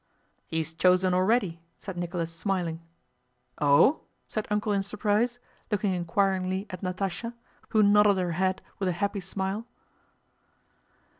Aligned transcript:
"He's 0.47 0.73
chosen 0.73 1.13
already," 1.13 1.61
said 1.77 1.95
Nicholas 1.95 2.31
smiling. 2.35 2.81
"Oh?" 3.59 4.01
said 4.27 4.47
"Uncle" 4.49 4.71
in 4.71 4.81
surprise, 4.81 5.37
looking 5.69 5.93
inquiringly 5.93 6.65
at 6.71 6.81
Natásha, 6.81 7.35
who 7.69 7.83
nodded 7.83 8.17
her 8.17 8.31
head 8.31 8.63
with 8.79 8.89
a 8.89 8.93
happy 8.93 9.19
smile. 9.19 9.67